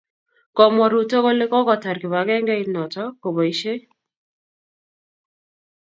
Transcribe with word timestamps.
Komwa 0.55 0.85
Ruto 0.93 1.17
kole 1.23 1.45
kokotar 1.51 1.97
kibangengeit 2.01 2.67
noto 2.75 3.03
koboishei 3.21 3.81